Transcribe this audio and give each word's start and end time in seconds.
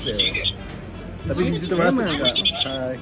ya. 0.00 0.16
Tapi 1.22 1.40
di 1.52 1.58
situ 1.60 1.74
masuk 1.78 2.02
enggak? 2.02 2.34
enggak? 2.34 2.62
Hai. 2.66 2.96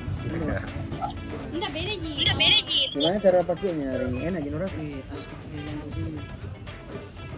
Enggak 1.51 1.71
beda 1.73 1.93
Ji. 1.97 2.13
Enggak 2.21 2.37
beda 2.37 2.59
Ji. 2.67 2.79
Gimana 2.93 3.17
cara 3.23 3.39
pakainya 3.47 3.87
hari 3.95 4.05
ini? 4.13 4.19
Enak? 4.29 4.41
Wih, 4.77 5.01
astagfirullahaladzim. 5.15 6.15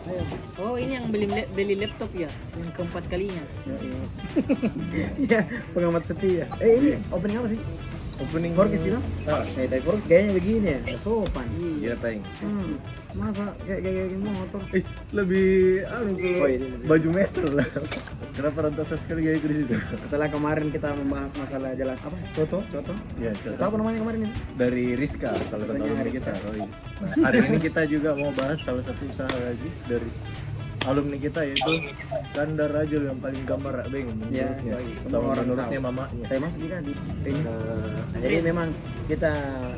Ayo. 0.03 0.23
Oh 0.59 0.75
ini 0.75 0.99
yang 0.99 1.07
beli 1.15 1.31
beli 1.55 1.75
laptop 1.79 2.11
ya, 2.11 2.27
yang 2.59 2.71
keempat 2.75 3.07
kalinya. 3.07 3.45
Iya, 5.23 5.47
pengamat 5.71 6.03
setia. 6.11 6.51
Eh 6.59 6.73
ini 6.83 6.91
opening 7.15 7.39
apa 7.39 7.49
sih? 7.55 7.61
Opening 8.15 8.53
Forkis 8.53 8.81
gitu? 8.81 9.01
Ah, 9.25 9.43
Eh, 9.49 9.65
tapi 9.65 9.81
Forkis 9.81 10.05
gayanya 10.05 10.33
begini 10.33 10.69
ya, 10.69 10.81
sopan. 10.97 11.47
iya 11.79 11.95
peng. 11.95 12.21
Hmm, 12.39 12.77
masa 13.13 13.45
kayak 13.61 13.81
kayak 13.81 13.95
kayak 14.07 14.33
motor? 14.33 14.61
Eh, 14.71 14.85
lebih 15.11 15.49
anu 15.87 16.11
Oh, 16.13 16.47
iya, 16.47 16.59
baju 16.83 17.09
metal 17.11 17.49
lah. 17.53 17.67
Kenapa 18.33 18.59
rantasa 18.63 18.95
sekali 18.97 19.21
gaya 19.23 19.37
di 19.39 19.57
situ? 19.59 19.75
Setelah 19.99 20.27
kemarin 20.27 20.69
kita 20.69 20.93
membahas 20.95 21.33
masalah 21.35 21.73
jalan 21.73 21.93
apa? 21.95 22.17
Coto, 22.33 22.59
coto. 22.67 22.93
Iya, 23.17 23.33
Coto 23.35 23.61
apa 23.61 23.77
namanya 23.77 23.99
kemarin 24.01 24.19
itu? 24.23 24.33
dari 24.55 24.85
Rizka, 24.95 25.31
salah 25.35 25.67
satu 25.67 25.83
Rizka. 25.83 26.13
kita. 26.15 26.33
Oh, 26.43 26.55
iya. 26.55 26.69
Nah, 26.99 27.11
hari 27.23 27.39
ini 27.45 27.59
kita 27.61 27.83
juga 27.85 28.11
mau 28.13 28.31
bahas 28.31 28.59
salah 28.59 28.81
satu 28.81 29.03
usaha 29.05 29.29
lagi 29.29 29.69
dari 29.85 30.09
alumni 30.83 31.17
kita 31.17 31.41
yaitu 31.45 31.73
Kandar 32.33 32.71
Rajul 32.71 33.07
yang 33.07 33.19
paling 33.19 33.43
gambar 33.45 33.75
beng 33.87 34.09
Iya, 34.29 34.57
menurutnya. 34.57 34.77
iya, 34.81 34.97
semua 34.97 35.11
Sama 35.13 35.27
orang 35.29 35.45
menurutnya 35.45 35.79
tahu. 35.79 35.87
mamanya. 35.87 36.25
Saya 36.27 36.39
masuk 36.41 36.59
juga 36.61 36.77
di. 36.81 36.93
Nah, 36.93 37.61
Nah, 38.13 38.21
jadi 38.21 38.37
memang 38.43 38.69
kita 39.05 39.33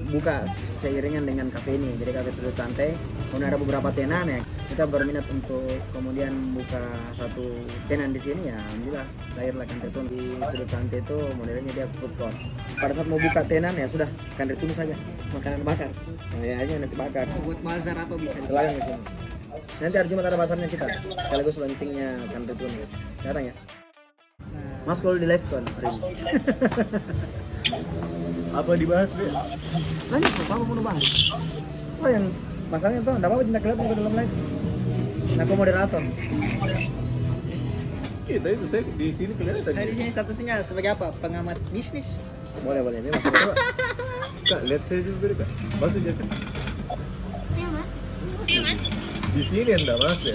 buka 0.09 0.35
seiringan 0.47 1.25
dengan 1.25 1.47
kafe 1.49 1.75
ini. 1.75 1.95
Jadi 1.97 2.11
kafe 2.11 2.31
sudut 2.33 2.55
santai. 2.55 2.95
Kemudian 3.29 3.49
ada 3.49 3.59
beberapa 3.59 3.89
tenan 3.91 4.27
ya. 4.29 4.41
Kita 4.65 4.87
berminat 4.87 5.27
untuk 5.29 5.63
kemudian 5.91 6.31
buka 6.53 6.83
satu 7.13 7.43
tenan 7.85 8.11
di 8.11 8.21
sini 8.21 8.49
ya. 8.49 8.59
Alhamdulillah 8.61 9.07
lahirlah 9.35 9.67
Kanretun 9.67 10.05
di 10.07 10.23
sudut 10.47 10.69
santai 10.69 10.99
itu 11.01 11.19
modelnya 11.35 11.73
dia 11.75 11.87
food 11.99 12.15
court. 12.15 12.37
Pada 12.75 12.93
saat 12.93 13.07
mau 13.07 13.19
buka 13.19 13.41
tenan 13.43 13.75
ya 13.75 13.87
sudah 13.87 14.07
Kanretun 14.35 14.71
saja 14.73 14.95
makanan 15.31 15.61
bakar. 15.63 15.91
Nah, 16.33 16.45
ya 16.45 16.55
aja 16.59 16.73
nasi 16.77 16.95
bakar. 16.95 17.27
Buat 17.41 17.59
bazar 17.61 17.97
apa 17.97 18.15
bisa? 18.15 18.39
Selain 18.43 18.73
di 18.73 18.83
sini. 18.83 19.03
Nanti 19.79 19.97
hari 19.99 20.09
Jumat 20.11 20.25
ada 20.27 20.39
pasarnya 20.39 20.69
kita. 20.71 20.87
Sekaligus 21.27 21.57
launchingnya 21.59 22.09
Kanretun. 22.31 22.73
Datang 23.23 23.45
ya. 23.51 23.55
Mas 24.85 25.01
kalau 25.01 25.17
di 25.17 25.25
live 25.25 25.45
kan 25.49 25.65
hari 25.81 25.87
ini. 25.89 26.03
apa 28.55 28.71
dibahas, 28.77 29.11
Be? 29.17 29.27
Lanjut, 30.13 30.33
apa 30.45 30.63
mau 30.63 30.85
bahas? 30.85 31.07
Oh 31.99 32.09
yang 32.09 32.29
masalahnya 32.69 33.01
tuh, 33.01 33.17
enggak 33.17 33.31
apa-apa 33.33 33.45
tidak 33.49 33.63
kelihatan 33.65 33.85
ke 33.89 33.95
dalam 33.97 34.15
live. 34.15 34.35
Nah, 35.35 35.43
aku 35.43 35.55
moderator. 35.57 36.03
Kita 38.25 38.49
itu 38.49 38.65
saya 38.69 38.83
di 38.85 39.09
sini 39.11 39.33
kelihatan. 39.37 39.73
saya 39.73 39.87
di 39.89 39.97
sini 39.97 40.11
statusnya 40.13 40.61
sebagai 40.63 40.95
apa? 40.95 41.11
Pengamat 41.19 41.59
bisnis. 41.73 42.21
Boleh, 42.63 42.85
boleh. 42.85 43.01
Ini 43.03 43.09
masuk 43.11 43.33
coba. 43.33 43.55
Kak, 44.45 44.61
lihat 44.69 44.83
saya 44.85 45.01
juga 45.01 45.45
Kak. 45.45 45.49
Masuk 45.81 46.01
ya, 46.05 46.13
Kak. 46.13 46.29
Iya 47.57 47.69
Mas. 47.73 47.89
Iya 48.47 48.61
Mas. 48.63 49.04
Di 49.35 49.43
sini 49.43 49.71
enggak 49.75 49.99
mas 49.99 50.21
ya. 50.23 50.35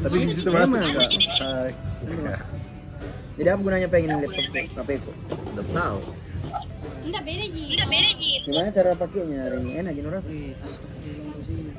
Tapi 0.00 0.16
di 0.24 0.32
situ 0.32 0.50
masuk, 0.54 0.78
Kak. 0.78 1.10
Hai. 1.42 1.70
Jadi 3.34 3.48
apa 3.50 3.60
gunanya 3.60 3.88
pengen 3.90 4.22
laptop 4.22 4.46
HP 4.54 4.88
ku? 5.02 5.12
Udah 5.52 5.66
tahu. 5.74 5.98
Enggak 7.04 7.22
beda 7.26 7.44
Ji. 7.50 7.64
Enggak 7.74 7.88
beda 7.90 8.10
Ji. 8.14 8.30
Gimana 8.46 8.68
cara 8.70 8.90
pakainya 8.94 9.38
hari 9.44 9.56
ini? 9.60 9.70
Enak? 9.82 9.92
Wih, 10.30 10.54
astagfirullahaladzim. 10.62 11.74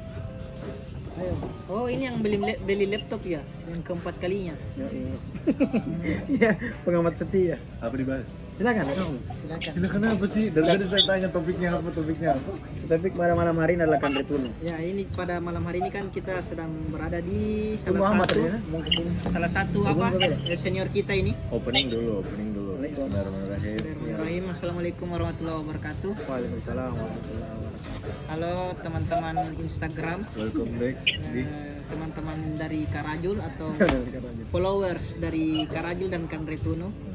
Ayo. 1.12 1.34
Oh 1.68 1.86
ini 1.92 2.08
yang 2.08 2.24
beli 2.24 2.38
beli 2.40 2.86
laptop 2.88 3.22
ya, 3.24 3.44
yang 3.72 3.82
keempat 3.84 4.16
kalinya. 4.20 4.56
Iya, 6.32 6.56
pengamat 6.88 7.20
setia. 7.20 7.56
Apa 7.80 7.96
dibahas? 7.96 8.28
Silakan 8.62 8.86
kamu. 8.94 9.18
Silakan. 9.42 9.72
Silakan 9.74 10.02
apa 10.06 10.26
sih? 10.30 10.46
Dari 10.54 10.66
tadi 10.70 10.86
saya 10.86 11.04
tanya 11.10 11.28
topiknya 11.34 11.70
apa, 11.82 11.90
topiknya 11.90 12.30
apa? 12.38 12.52
Tapi 12.86 13.08
pada 13.10 13.34
malam 13.34 13.56
hari 13.58 13.74
ini 13.74 13.82
adalah 13.90 13.98
Kanretun. 13.98 14.54
Ya 14.62 14.78
ini 14.78 15.10
pada 15.10 15.42
malam 15.42 15.66
hari 15.66 15.82
ini 15.82 15.90
kan 15.90 16.14
kita 16.14 16.38
sedang 16.46 16.70
berada 16.94 17.18
di 17.26 17.74
salah 17.82 18.06
Muhammad 18.06 18.30
satu 18.30 18.42
ya, 18.46 18.54
ke 18.62 18.90
sini. 18.94 19.12
salah 19.34 19.50
satu 19.50 19.80
apa 19.90 20.14
ya, 20.46 20.54
senior 20.54 20.94
kita 20.94 21.10
ini. 21.18 21.34
Opening 21.50 21.90
dulu, 21.90 22.22
opening 22.22 22.50
dulu. 22.54 22.72
Bismillahirrahmanirrahim. 22.86 23.78
Bismillahirrahmanirrahim. 23.82 24.44
Assalamualaikum 24.54 25.08
warahmatullahi 25.10 25.58
wabarakatuh. 25.66 26.12
Waalaikumsalam 26.30 26.92
warahmatullahi 26.94 27.54
wabarakatuh. 27.58 28.14
Halo 28.30 28.56
teman-teman 28.78 29.36
Instagram, 29.58 30.20
Welcome 30.38 30.74
back 30.78 30.96
di 31.34 31.42
eh, 31.50 31.82
teman-teman 31.90 32.38
dari 32.62 32.86
Karajul 32.86 33.42
atau 33.42 33.74
followers 34.54 35.18
dari 35.18 35.66
Karajul 35.66 36.14
dan 36.14 36.30
Kanretuno. 36.30 37.11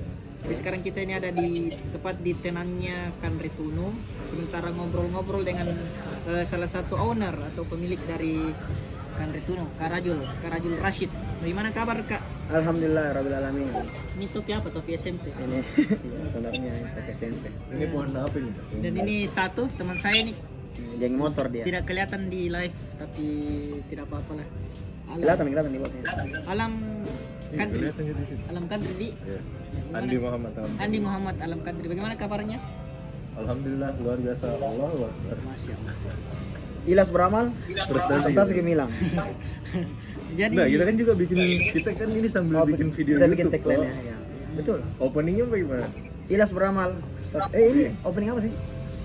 Jadi 0.47 0.55
sekarang 0.55 0.81
kita 0.81 1.03
ini 1.03 1.19
ada 1.19 1.35
di 1.35 1.75
tepat 1.91 2.23
di 2.23 2.31
tenannya 2.39 3.19
Kanretuno. 3.19 3.91
Sementara 4.31 4.71
ngobrol-ngobrol 4.71 5.43
dengan 5.43 5.75
eh, 6.31 6.45
salah 6.47 6.71
satu 6.71 6.95
owner 6.95 7.35
atau 7.51 7.67
pemilik 7.67 7.99
dari 8.07 8.55
Kanretuno, 9.19 9.67
Karajul, 9.75 10.23
Karajul 10.39 10.79
Rashid. 10.79 11.11
Bagaimana 11.43 11.75
kabar 11.75 11.99
kak? 12.07 12.23
Alhamdulillah 12.47 13.11
rabbil 13.11 13.35
alamin. 13.35 13.67
Ini 14.15 14.27
topi 14.31 14.55
apa? 14.55 14.71
Topi 14.71 14.95
SMP. 14.95 15.35
Ini 15.35 15.59
saudaranya 16.31 16.71
yang 16.71 16.95
pakai 16.95 17.11
SMP. 17.11 17.51
ini 17.75 17.85
pohon 17.91 18.15
apa 18.15 18.37
ini? 18.39 18.51
Dan 18.79 18.93
ini 19.03 19.27
satu 19.27 19.67
teman 19.75 19.99
saya 19.99 20.23
nih 20.23 20.37
Geng 21.01 21.17
motor 21.17 21.49
dia. 21.49 21.65
tidak 21.65 21.89
kelihatan 21.89 22.29
di 22.29 22.53
live 22.53 22.77
tapi 23.01 23.27
tidak 23.89 24.05
apa-apa 24.07 24.45
lah. 24.45 24.47
Alam, 25.07 25.17
Kelihatan, 25.25 25.45
kelihatan 25.49 25.71
di 25.73 25.79
bawahnya. 25.81 26.03
Alam 26.47 26.73
Ini 26.77 27.26
Kadri. 27.49 27.81
gitu 27.87 28.23
sih. 28.25 28.39
Alam 28.47 28.65
Kadri 28.67 28.93
di 28.95 29.09
Ya. 29.17 29.41
Andi 29.93 30.17
Muhammad 30.17 30.53
Ahmad. 30.55 30.77
Andi 30.79 30.99
Muhammad 30.99 31.37
Alam 31.39 31.61
Kadri. 31.61 31.87
Bagaimana 31.87 32.15
kabarnya? 32.15 32.59
Alhamdulillah 33.37 33.91
luar 33.99 34.17
biasa. 34.19 34.47
Allah 34.51 34.89
Akbar. 34.89 35.37
Ilas 36.87 37.09
beramal, 37.11 37.45
Prestasi. 37.67 38.31
prestasi 38.31 38.53
gemilang. 38.55 38.91
Jadi 40.33 40.55
Nah, 40.55 40.67
kita 40.67 40.83
kan 40.85 40.95
juga 40.97 41.13
bikin 41.15 41.39
kita 41.73 41.91
kan 41.93 42.09
ini 42.11 42.29
sambil 42.29 42.55
Oh, 42.57 42.67
bikin 42.67 42.89
video 42.91 43.15
kita 43.17 43.27
bikin 43.27 43.47
YouTube. 43.47 43.55
tagline 43.59 43.79
toh. 43.79 43.87
ya, 43.87 43.97
ya. 44.05 44.17
Betul. 44.55 44.79
Openingnya 44.99 45.45
bagaimana? 45.47 45.87
Ilas 46.27 46.51
beramal. 46.51 46.91
prestasi- 47.27 47.53
Eh 47.53 47.65
ini 47.67 47.85
opening 48.03 48.29
apa 48.31 48.41
sih? 48.41 48.53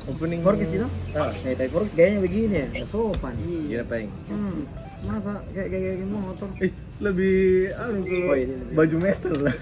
Opening 0.03 0.40
Forkis 0.41 0.69
gitu? 0.69 0.88
Ah, 1.12 1.29
Eh, 1.35 1.53
tapi 1.53 1.69
Forkis 1.69 1.94
gayanya 1.94 2.19
begini 2.19 2.56
ya, 2.56 2.68
sopan. 2.84 3.34
iya 3.63 3.81
peng. 3.84 4.09
Hmm. 4.28 4.66
Masa 5.03 5.41
kayak 5.47 5.68
kayak 5.68 5.84
kayak 5.96 6.08
motor? 6.08 6.50
Eh, 6.59 6.72
lebih 7.01 7.38
anu 7.75 8.00
kalau 8.00 8.29
Oh, 8.29 8.35
iya, 8.38 8.45
iya. 8.45 8.57
baju 8.72 8.95
metal 9.01 9.35
lah. 9.41 9.56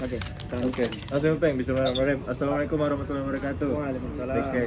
Oke. 0.00 0.16
Oke, 0.50 0.84
langsung 1.12 1.36
peng 1.36 1.54
Bismillahirrahmanirrahim. 1.54 2.20
Assalamualaikum 2.24 2.76
warahmatullahi 2.80 3.22
wabarakatuh. 3.22 3.68
Waalaikumsalam. 3.70 4.36
Oke. 4.40 4.62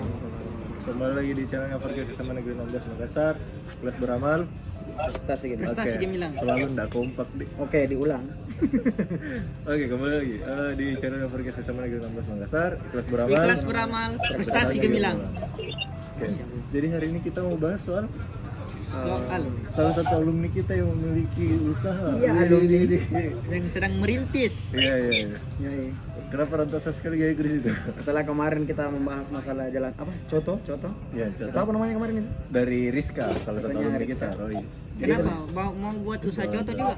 Kembali 0.83 1.13
lagi 1.15 1.31
di 1.33 1.43
channelnya 1.43 1.77
Farkis 1.77 2.07
SMA 2.13 2.33
Negeri 2.33 2.53
16 2.55 2.85
Makassar. 2.87 3.33
Kelas 3.81 3.95
beramal. 3.97 4.39
Prestasi 4.93 5.45
gemilang. 5.49 5.65
Prestasi 5.65 5.89
Oke, 5.89 6.03
gemilang. 6.05 6.31
Selalu 6.37 6.65
ndak 6.69 6.87
kompak. 6.93 7.27
Oke, 7.57 7.79
diulang. 7.89 8.23
Oke, 9.71 9.83
kembali 9.89 10.13
lagi 10.13 10.35
Eh, 10.39 10.71
di 10.77 10.87
channel 10.95 11.25
Farkis 11.25 11.57
SMA 11.57 11.81
Negeri 11.81 11.99
16 12.05 12.29
Makassar. 12.29 12.71
Kelas 12.93 13.07
beramal. 13.09 13.33
Ikhlas 13.33 13.61
beramal, 13.65 14.09
prestasi 14.29 14.75
gemilang. 14.77 15.17
Oke. 16.13 16.29
Jadi 16.69 16.87
hari 16.89 17.05
ini 17.09 17.19
kita 17.19 17.41
mau 17.41 17.57
bahas 17.57 17.81
soal 17.81 18.05
Soal 18.93 19.41
salah 19.67 19.93
satu 19.93 20.13
alumni 20.15 20.45
kita 20.47 20.73
yang 20.73 20.85
memiliki 20.87 21.49
usaha. 21.65 22.13
Iya, 22.13 22.29
Wih, 22.29 22.43
alumni. 22.45 22.77
wih, 22.85 23.03
wih. 23.09 23.29
yang 23.49 23.65
sedang 23.65 23.93
merintis. 23.97 24.77
Iya, 24.77 24.95
iya, 24.99 25.09
iya. 25.09 25.37
Ya, 25.59 25.71
iya. 25.73 25.91
Kenapa 26.29 26.53
rantasa 26.61 26.89
sekali 26.89 27.17
gaya 27.17 27.33
di 27.33 27.51
situ? 27.51 27.69
Setelah 27.93 28.21
kemarin 28.21 28.63
kita 28.63 28.89
membahas 28.89 29.29
masalah 29.29 29.69
jalan 29.69 29.89
apa? 29.91 30.13
Coto, 30.27 30.61
coto. 30.61 30.89
Ya, 31.11 31.25
Coto 31.27 31.45
contoh 31.47 31.59
apa 31.59 31.71
namanya 31.71 31.93
kemarin 31.93 32.13
itu? 32.21 32.29
dari 32.49 32.81
Rizka, 32.89 33.25
salah 33.27 33.59
satu 33.59 33.73
alumni 33.75 33.97
Rizka. 33.97 34.13
kita, 34.13 34.27
Roy. 34.37 34.55
Kenapa? 34.93 35.31
Mau, 35.51 35.69
mau 35.73 35.93
buat 35.99 36.21
usaha 36.21 36.45
coto 36.45 36.71
juga? 36.71 36.95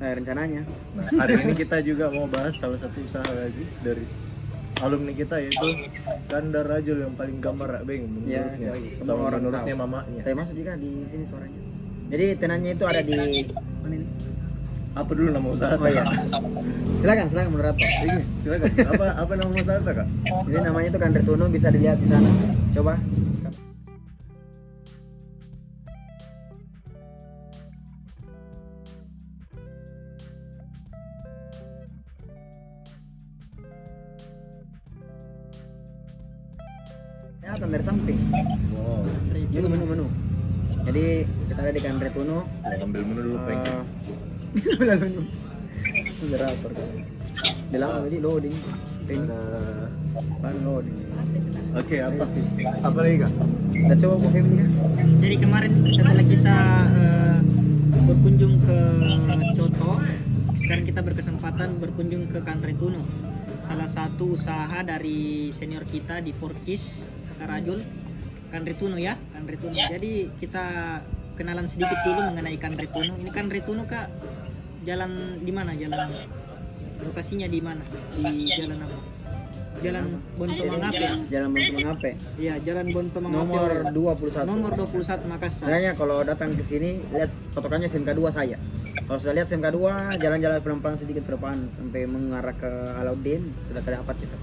Nah, 0.00 0.10
rencananya. 0.16 0.62
Nah, 0.96 1.04
hari 1.12 1.32
ini 1.42 1.52
kita 1.54 1.82
juga 1.82 2.08
mau 2.08 2.24
bahas 2.24 2.54
salah 2.54 2.78
satu 2.78 3.02
usaha 3.02 3.26
lagi 3.26 3.66
dari 3.82 4.02
alumni 4.80 5.12
kita 5.12 5.36
yaitu 5.38 5.66
Kandar 6.26 6.64
Rajul 6.66 6.98
yang 7.00 7.14
paling 7.14 7.38
gambar 7.38 7.82
beng 7.82 8.04
Ya, 8.24 8.44
menurutnya. 8.48 8.68
ya, 8.70 8.90
semua 8.90 9.06
Sama 9.06 9.22
orang 9.26 9.40
menurutnya 9.40 9.74
tahu. 9.74 9.82
mamanya. 9.82 10.20
Saya 10.22 10.34
masuk 10.34 10.54
juga 10.56 10.72
di 10.74 10.90
sini 11.04 11.24
suaranya. 11.24 11.60
Jadi 12.10 12.24
tenannya 12.36 12.70
itu 12.72 12.84
ada 12.84 13.00
di 13.00 13.14
mana 13.14 13.94
ini? 13.94 14.06
Apa 14.90 15.10
dulu 15.12 15.28
nama 15.30 15.46
usaha? 15.48 15.74
Oh 15.76 15.86
iya. 15.86 16.02
Silakan, 16.98 17.26
silakan 17.26 17.50
moderator. 17.52 17.78
Iya, 17.78 18.18
silakan. 18.40 18.70
Apa 18.90 19.04
apa 19.16 19.32
nama 19.34 19.50
usaha 19.52 19.78
Kak? 19.80 20.06
Jadi 20.44 20.58
namanya 20.60 20.88
itu 20.88 20.98
kan 20.98 21.10
Retuno 21.12 21.44
bisa 21.46 21.68
dilihat 21.68 21.98
di 21.98 22.08
sana. 22.08 22.30
Coba. 22.72 22.94
Jadi 41.60 41.76
kita 41.76 41.76
ada 41.76 41.76
di 41.76 41.80
kan 41.84 41.96
Retuno. 42.00 42.38
Ya, 42.64 42.76
ambil 42.80 43.00
menu 43.04 43.20
dulu 43.20 43.38
peng. 43.44 43.60
Eh, 43.60 43.80
ambil 44.80 44.96
menu. 44.96 45.22
generator 46.20 46.70
kan 46.76 46.88
di 47.72 47.76
lama 47.80 48.04
jadi 48.04 48.18
loading 48.20 48.52
ini 49.08 49.16
Ada 49.24 49.40
pan 50.44 50.56
loading 50.68 50.98
Oke, 51.70 51.96
apa? 52.02 52.24
Apa 52.84 52.98
lagi 53.00 53.16
kak? 53.22 53.32
kita 53.72 53.94
coba 54.04 54.14
mau 54.20 54.30
family 54.34 54.56
kan 54.60 54.70
Jadi 55.22 55.36
kemarin 55.40 55.72
setelah 55.88 56.24
kita 56.26 56.58
eh, 56.98 57.38
berkunjung 58.04 58.54
ke 58.66 58.78
Coto, 59.56 59.92
sekarang 60.60 60.84
kita 60.84 61.00
berkesempatan 61.00 61.68
berkunjung 61.78 62.28
ke 62.28 62.42
Kanretuno. 62.42 63.06
Salah 63.62 63.86
satu 63.86 64.34
usaha 64.34 64.82
dari 64.82 65.52
senior 65.54 65.86
kita 65.86 66.18
di 66.24 66.34
Forkis 66.34 67.06
Karajul, 67.38 67.86
Kanretuno 68.50 68.98
ya, 68.98 69.14
Kanretuno. 69.36 69.78
Jadi 69.78 70.32
kita 70.42 70.98
kenalan 71.40 71.64
sedikit 71.64 71.96
dulu 72.04 72.20
mengenai 72.26 72.54
Kanretuno. 72.54 73.16
Ini 73.16 73.30
Kanretuno 73.32 73.82
kak, 73.84 74.12
jalan 74.84 75.10
di 75.40 75.48
mana? 75.48 75.72
Jalan 75.72 76.12
lokasinya 77.00 77.48
di 77.48 77.60
mana? 77.60 77.80
Di 78.12 78.28
jalan 78.52 78.78
apa? 78.78 78.98
Jalan 79.80 80.04
Bonto 80.36 80.60
Mangape. 80.66 81.06
jalan 81.32 81.48
Bantu 81.48 81.76
HP 81.80 82.04
Iya, 82.36 82.54
Jalan 82.60 82.86
Bonto 82.92 83.16
Mangape. 83.16 83.38
nomor 83.40 83.70
21 83.88 84.44
nomor 84.44 84.70
21 84.76 85.24
Makassar. 85.24 85.64
sebenarnya 85.64 85.92
kalau 85.96 86.20
datang 86.20 86.52
ke 86.52 86.60
sini 86.60 87.00
lihat 87.08 87.32
patokannya 87.50 87.88
SMK 87.88 88.12
2 88.12 88.28
saya 88.28 88.60
kalau 89.00 89.16
sudah 89.16 89.32
lihat 89.32 89.48
SMK 89.48 89.72
2 89.72 90.20
jalan-jalan 90.20 90.58
pelan-pelan 90.60 90.98
sedikit 91.00 91.24
ke 91.24 91.32
depan 91.32 91.56
sampai 91.72 92.04
mengarah 92.04 92.52
ke 92.52 92.68
Alauddin 93.00 93.40
sudah 93.62 93.80
terdapat 93.80 94.20
gitu 94.20 94.36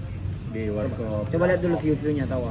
Di 0.50 0.62
warkop. 0.68 1.30
coba 1.30 1.44
lihat 1.46 1.60
dulu 1.62 1.74
view-viewnya 1.76 2.26
tahu 2.26 2.50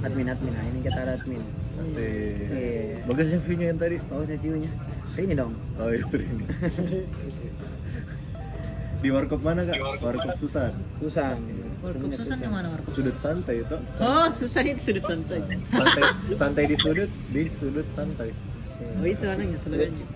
admin 0.00 0.26
admin 0.26 0.52
nah 0.54 0.64
ini 0.64 0.78
kita 0.80 0.98
ada 0.98 1.12
admin 1.20 1.42
Masih. 1.74 2.14
Iya. 2.50 3.04
Bagusnya 3.04 3.38
view-nya 3.42 3.66
yang 3.74 3.80
tadi. 3.80 3.96
bagusnya 4.06 4.38
view-nya 4.40 4.70
ini 5.14 5.34
dong 5.38 5.54
Oh 5.78 5.90
itu 5.94 6.16
ini. 6.18 6.44
Di 9.04 9.08
warkop 9.12 9.40
mana 9.44 9.62
kak? 9.68 9.76
Warkop 10.00 10.32
Susan. 10.34 10.72
susah 10.96 11.36
Warkop 11.84 12.08
Susan 12.16 12.38
yang 12.40 12.54
mana 12.56 12.68
warkop? 12.72 12.88
Sudut 12.88 13.16
santai 13.20 13.60
itu. 13.60 13.76
Oh, 14.00 14.26
Susan 14.32 14.64
itu 14.64 14.80
sudut 14.80 15.04
santai. 15.04 15.40
Santai, 15.68 16.02
santai 16.32 16.64
di 16.64 16.76
sudut, 16.80 17.10
di 17.28 17.42
sudut 17.52 17.86
santai. 17.92 18.32
Oh 18.98 19.06
itu 19.06 19.24
anaknya 19.28 19.58
slogannya. 19.60 20.06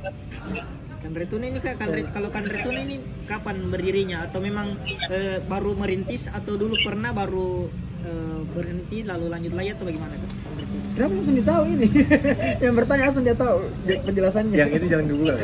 Kanretun 0.98 1.42
ini 1.46 1.58
kak, 1.62 1.78
Kanre- 1.78 2.10
kalau 2.10 2.28
Kanretun 2.32 2.74
ini 2.74 2.96
kapan 3.30 3.70
berdirinya 3.70 4.26
atau 4.26 4.42
memang 4.42 4.74
eh, 5.12 5.38
baru 5.46 5.78
merintis 5.78 6.26
atau 6.26 6.58
dulu 6.58 6.74
pernah 6.82 7.14
baru 7.14 7.70
eh, 8.00 8.38
berhenti 8.48 8.98
lalu 9.02 9.26
lanjut 9.28 9.52
lagi 9.52 9.68
atau 9.72 9.84
bagaimana 9.84 10.14
kak? 10.14 10.30
Kanretun? 10.38 10.80
kenapa 10.92 11.12
langsung 11.14 11.34
dia 11.34 11.46
tahu 11.46 11.62
ini 11.68 11.88
yang 12.64 12.74
bertanya 12.74 13.04
langsung 13.04 13.24
dia 13.24 13.36
tahu 13.36 13.56
penjelasannya 14.02 14.56
Yang 14.56 14.70
itu 14.72 14.86
jangan 14.86 14.88
jangan 14.88 15.06
diulang. 15.06 15.40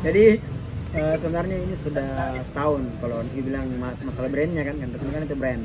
jadi 0.00 0.24
eh, 0.90 1.14
sebenarnya 1.16 1.56
ini 1.60 1.74
sudah 1.74 2.08
setahun 2.40 2.82
kalau 2.98 3.18
dibilang 3.28 3.66
ma- 3.76 3.98
masalah 4.00 4.28
brandnya 4.28 4.62
kan 4.62 4.76
kan 4.76 4.88
kan 4.90 5.22
itu 5.22 5.36
brand 5.36 5.64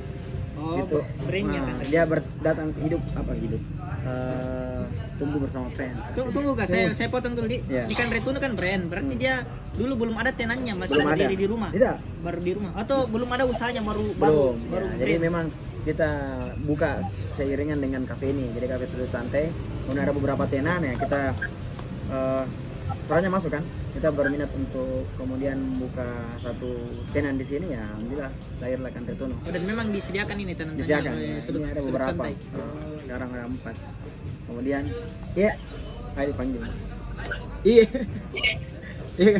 Oh, 0.55 0.79
itu 0.79 0.97
brandnya 1.21 1.59
nah, 1.59 1.75
kan. 1.75 1.85
dia 1.85 2.03
ber- 2.03 2.33
datang 2.39 2.71
hidup 2.79 3.01
apa 3.13 3.33
hidup 3.35 3.61
Eh, 4.05 4.74
tumbuh 5.17 5.39
bersama 5.41 5.67
fans. 5.73 6.03
Tunggu, 6.13 6.29
tunggu 6.31 6.51
kak, 6.57 6.67
saya, 6.67 6.91
saya 6.91 7.07
potong 7.07 7.33
dulu. 7.37 7.47
Di. 7.49 7.59
Iya. 7.65 7.85
Ini 7.87 7.95
Kanretun 7.95 8.35
kan 8.37 8.51
brand, 8.53 8.83
berarti 8.89 9.13
dia 9.15 9.43
dulu 9.75 10.07
belum 10.07 10.15
ada 10.19 10.31
tenannya, 10.31 10.73
masih 10.75 10.99
belum 10.99 11.07
ada 11.07 11.15
berdiri 11.15 11.35
di 11.35 11.47
rumah. 11.47 11.69
tidak. 11.73 11.97
Baru 12.23 12.39
di 12.41 12.51
rumah. 12.55 12.71
Atau 12.75 12.97
belum 13.11 13.29
ada 13.31 13.43
usahanya 13.45 13.81
baru 13.83 14.05
baru 14.15 14.33
belum. 14.55 14.55
baru 14.71 14.85
ya, 14.85 14.95
jadi 15.01 15.13
brand. 15.17 15.25
memang 15.27 15.45
kita 15.85 16.09
buka 16.65 16.91
seiringan 17.05 17.77
dengan 17.77 18.01
kafe 18.09 18.33
ini. 18.33 18.49
Jadi 18.57 18.65
kafe 18.65 18.83
sudut 18.89 19.09
santai. 19.13 19.53
Kemudian 19.85 20.03
ada 20.09 20.13
beberapa 20.17 20.43
tenan 20.49 20.81
ya. 20.81 20.93
Kita 20.97 21.21
eh 22.09 22.45
perannya 23.05 23.29
masuk 23.29 23.53
kan? 23.53 23.63
Kita 23.95 24.11
berminat 24.11 24.51
untuk 24.51 25.07
kemudian 25.15 25.55
buka 25.79 26.35
satu 26.41 26.67
tenan 27.15 27.37
di 27.39 27.45
sini 27.45 27.71
ya. 27.71 27.85
Alhamdulillah 27.95 28.31
lahirlah 28.59 28.91
kan 28.91 29.01
Retuno 29.07 29.35
Oh, 29.39 29.51
dan 29.53 29.63
memang 29.63 29.87
disediakan 29.93 30.35
ini 30.41 30.53
tenan 30.57 30.73
disediakan. 30.75 31.15
ya, 31.15 31.39
sudut, 31.39 31.61
ini 31.63 31.69
ada 31.71 31.81
beberapa. 31.85 32.23
Eh, 32.27 32.35
sekarang 33.05 33.29
ada 33.31 33.45
empat 33.47 33.75
kemudian 34.45 34.83
ya 35.33 35.51
ayo 36.15 36.27
dipanggil 36.31 36.61
iya 37.63 37.85
iya 39.15 39.33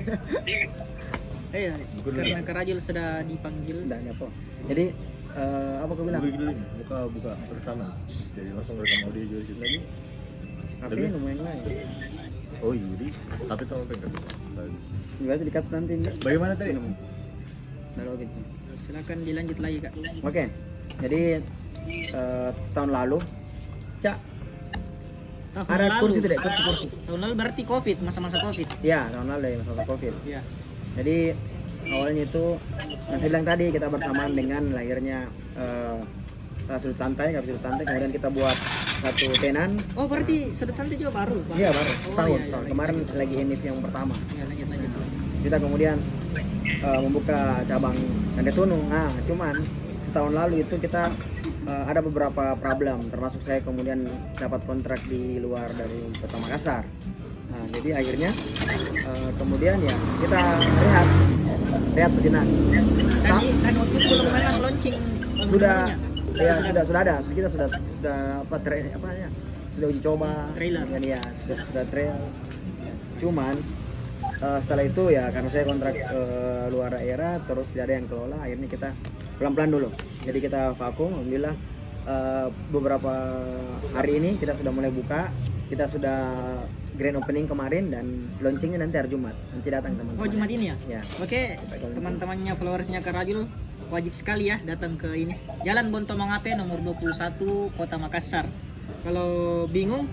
Eh, 1.56 1.72
karena 2.04 2.44
Karajul 2.44 2.80
sudah 2.80 3.24
dipanggil. 3.24 3.88
dan 3.88 4.04
apa 4.06 4.28
jadi 4.68 4.92
eh, 5.31 5.75
apa 5.80 5.88
aku 5.90 6.04
bilang 6.04 6.19
Buka 6.19 7.07
buka 7.07 7.31
buka 7.31 7.54
rekaman. 7.56 7.90
Jadi 8.36 8.50
langsung 8.52 8.75
rekam 8.75 9.00
audio 9.07 9.24
juga 9.24 9.40
di 9.40 9.46
situ 9.46 9.60
lagi. 9.60 9.80
tapi 10.75 11.02
lumayan 11.08 11.40
lain 11.42 11.63
Oh 12.60 12.72
iya, 12.72 12.86
jadi 12.94 13.08
tapi 13.48 13.63
tolong 13.66 13.88
pegang. 13.88 14.13
Bagus. 14.51 14.84
berarti 15.18 15.44
dikat 15.44 15.66
nanti 15.72 15.94
enggak 15.96 16.16
Bagaimana 16.19 16.54
tadi? 16.54 16.72
Lalu 17.96 18.12
gitu. 18.19 18.40
Silakan 18.78 19.18
dilanjut 19.24 19.58
lagi 19.58 19.78
kak. 19.80 19.94
Oke, 20.22 20.44
jadi 21.00 21.22
eh, 22.12 22.50
tahun 22.75 22.90
lalu, 22.92 23.18
cak 23.98 24.18
Tahun 25.56 25.66
ada 25.66 25.86
lalu. 25.88 26.02
kursi 26.04 26.19
tidak 26.19 26.38
kursi 26.44 26.62
kursi. 26.62 26.86
Tahun 27.07 27.19
lalu 27.22 27.34
berarti 27.34 27.62
covid, 27.63 27.98
masa-masa 28.04 28.38
covid. 28.38 28.68
Ya 28.84 29.07
tahun 29.07 29.28
lalu 29.31 29.46
ya 29.48 29.57
masa 29.63 29.84
covid. 29.88 30.13
Ya. 30.28 30.42
Jadi 30.96 31.18
awalnya 31.88 32.24
itu 32.24 32.46
yang 33.07 33.18
saya 33.18 33.30
bilang 33.30 33.46
tadi 33.46 33.66
kita 33.72 33.88
bersamaan 33.88 34.31
dengan 34.31 34.62
lahirnya 34.69 35.19
eh, 35.56 35.96
sudut 36.75 36.98
santai, 36.98 37.31
kafe 37.31 37.46
sudut 37.50 37.63
santai. 37.63 37.84
Kemudian 37.84 38.12
kita 38.12 38.28
buat 38.28 38.57
satu 39.00 39.31
tenan. 39.38 39.80
Oh 39.96 40.06
berarti 40.06 40.52
sudut 40.52 40.75
santai 40.75 40.98
juga 40.98 41.24
baru. 41.24 41.40
Iya 41.56 41.72
baru 41.72 41.92
Oh, 41.92 42.16
tahun. 42.16 42.30
iya, 42.31 42.42
iya, 42.42 42.51
tahun. 42.51 42.66
Kemarin 42.69 42.96
lagi 43.16 43.36
NIF 43.40 43.62
yang 43.63 43.80
pertama. 43.80 44.13
Ya 44.36 44.44
lanjut 44.44 44.68
lanjut. 44.68 44.92
Kita 45.40 45.58
kemudian 45.62 45.98
eh, 46.84 47.00
membuka 47.00 47.40
cabang 47.63 47.96
Kandetunung. 48.36 48.84
Nah, 48.92 49.08
cuman 49.24 49.56
setahun 50.04 50.34
lalu 50.36 50.68
itu 50.68 50.75
kita 50.75 51.08
eh, 51.65 51.83
ada 51.89 52.00
beberapa 52.01 52.53
problem, 52.57 53.09
termasuk 53.09 53.41
saya 53.41 53.59
kemudian 53.62 54.06
dapat 54.38 54.62
kontrak 54.65 55.01
di 55.09 55.41
luar 55.41 55.69
dari 55.73 56.09
Kota 56.17 56.38
Makassar. 56.41 56.83
Nah, 57.51 57.65
jadi 57.69 58.01
akhirnya 58.01 58.31
eh, 59.06 59.29
kemudian 59.38 59.77
ya 59.81 59.95
kita 60.21 60.41
rehat, 60.62 61.07
rehat 61.94 62.12
sejenak. 62.13 62.45
Belum 64.06 64.25
memang 64.29 64.57
launching 64.62 64.97
Sudah, 65.45 65.94
ya 66.35 66.56
sudah 66.63 66.83
sudah 66.88 67.01
ada, 67.06 67.15
kita 67.21 67.50
sudah 67.51 67.67
sudah 67.69 68.19
apa 68.41 68.55
tra- 68.63 68.93
apa 68.98 69.07
ya, 69.13 69.29
sudah 69.75 69.88
uji 69.91 70.01
coba. 70.01 70.50
Trailer. 70.55 70.81
Kemudian 70.88 71.03
ya 71.17 71.22
sudah 71.43 71.57
sudah 71.69 71.86
trail. 71.91 72.17
Cuman 73.19 73.55
eh, 74.41 74.60
setelah 74.62 74.84
itu 74.86 75.03
ya 75.12 75.29
karena 75.29 75.50
saya 75.50 75.63
kontrak 75.67 75.96
ke 75.96 76.22
luar 76.72 76.91
daerah 76.98 77.39
terus 77.44 77.67
tidak 77.72 77.84
ada 77.89 77.94
yang 77.98 78.08
kelola 78.08 78.38
akhirnya 78.41 78.67
kita 78.70 78.89
pelan-pelan 79.38 79.72
dulu 79.72 79.89
jadi 80.24 80.39
kita 80.39 80.62
vakum 80.77 81.12
alhamdulillah 81.22 81.55
eh, 82.08 82.48
beberapa 82.72 83.13
hari 83.94 84.12
ini 84.20 84.29
kita 84.39 84.53
sudah 84.58 84.72
mulai 84.72 84.91
buka 84.91 85.29
kita 85.65 85.89
sudah 85.89 86.20
grand 86.96 87.17
opening 87.20 87.46
kemarin 87.50 87.91
dan 87.91 88.05
launchingnya 88.39 88.79
nanti 88.79 88.96
hari 88.96 89.10
Jumat 89.12 89.36
nanti 89.51 89.67
datang 89.67 90.00
teman-teman 90.00 90.24
Oh 90.24 90.29
Jumat 90.32 90.50
ini 90.50 90.65
ya? 90.72 90.75
ya 90.88 91.01
Oke, 91.20 91.60
teman-temannya 91.91 92.53
followersnya 92.55 93.03
Karajul 93.03 93.50
wajib 93.91 94.13
sekali 94.17 94.50
ya 94.50 94.58
datang 94.63 94.98
ke 94.98 95.13
ini. 95.13 95.36
Jalan 95.62 95.94
Bonto 95.94 96.17
Mangape 96.17 96.58
nomor 96.58 96.82
21 96.82 97.75
Kota 97.75 97.96
Makassar. 98.01 98.50
Kalau 99.05 99.65
bingung 99.70 100.10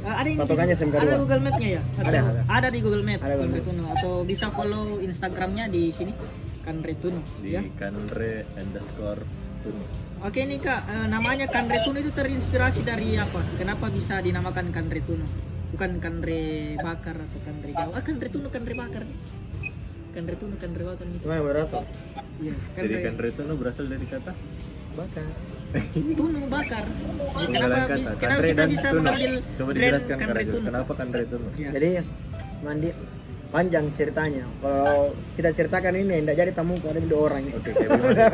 ada 0.00 0.24
ini 0.24 0.38
Patokannya 0.38 0.74
SMK 0.74 0.94
ada 0.94 1.14
2. 1.14 1.22
Google 1.22 1.40
Map-nya 1.42 1.68
ya? 1.70 1.82
Ada, 1.98 2.18
ada. 2.22 2.40
Ada 2.46 2.68
di 2.68 2.78
Google 2.80 3.02
Map, 3.02 3.20
Ada 3.20 3.34
Google 3.34 3.48
Kanretuno. 3.52 3.82
atau 3.90 4.12
bisa 4.22 4.46
follow 4.48 4.98
Instagramnya 4.98 5.64
di 5.66 5.82
sini 5.90 6.12
Kanretuno 6.60 7.20
Di 7.38 7.50
ya. 7.50 7.62
Kanre 7.74 8.48
underscore 8.54 9.22
Tunu. 9.60 9.84
Oke 10.20 10.40
nih 10.42 10.56
Kak, 10.58 10.80
eh, 10.86 11.06
namanya 11.06 11.44
Kanretuno 11.46 11.96
itu 11.96 12.08
terinspirasi 12.10 12.80
dari 12.80 13.16
apa? 13.16 13.44
Kenapa 13.54 13.88
bisa 13.88 14.20
dinamakan 14.20 14.68
Kanretuno? 14.70 15.24
Bukan 15.70 15.96
Kanre 15.98 16.42
Bakar 16.76 17.14
atau 17.14 17.40
Kanre 17.40 17.70
Jawa. 17.70 17.92
Ah, 17.92 18.00
Kanretuno 18.00 18.48
Kanre 18.48 18.72
Bakar. 18.72 19.04
Kanretuno 20.10 20.54
Kanre 20.56 20.82
Bakar 20.82 21.06
gitu. 21.06 21.22
gimana 21.22 21.40
berato 21.40 21.78
Iya, 22.40 22.52
Jadi 22.74 22.74
Kanre 22.74 22.96
Kanre 23.06 23.28
Tunu 23.30 23.52
berasal 23.54 23.86
dari 23.86 24.02
kata 24.04 24.32
bakar 24.90 25.22
Tunu 26.18 26.40
Bakar. 26.46 26.84
Ya, 26.84 27.46
kenapa, 27.46 27.76
kata. 27.80 27.94
bis- 27.94 28.16
kenapa 28.16 28.42
kita 28.44 28.64
bisa 28.66 28.86
Tunu. 28.88 28.98
mengambil 29.00 29.32
Coba 29.54 29.70
dijelaskan 29.72 30.16
Kanre 30.16 30.42
Tunu? 30.44 30.64
kenapa 30.64 30.92
Kanre 30.92 31.22
Tunu? 31.24 31.48
Iya. 31.54 31.70
jadi 31.70 31.90
mandi 32.60 32.88
panjang 33.50 33.86
ceritanya 33.92 34.44
kalau 34.60 35.10
kita 35.34 35.50
ceritakan 35.50 35.92
ini 35.96 36.22
tidak 36.22 36.36
jadi 36.36 36.50
tamu 36.52 36.78
ada 36.78 37.00
dua 37.00 37.20
orang 37.24 37.42
Oke, 37.50 37.70
kayak 37.72 37.88
gimana? 37.98 38.24